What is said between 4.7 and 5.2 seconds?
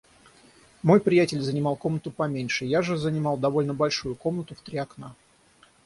окна.